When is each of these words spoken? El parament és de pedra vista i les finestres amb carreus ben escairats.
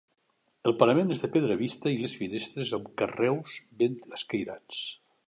El 0.69 0.73
parament 0.83 1.11
és 1.15 1.19
de 1.23 1.27
pedra 1.35 1.57
vista 1.59 1.93
i 1.95 1.99
les 2.05 2.15
finestres 2.21 2.71
amb 2.79 2.87
carreus 3.03 3.61
ben 3.83 4.01
escairats. 4.21 4.85